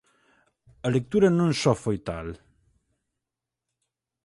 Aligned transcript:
A 0.85 0.87
lectura 0.95 1.29
non 1.39 1.51
só 1.61 1.73
foi 1.83 1.97
tal. 2.09 2.27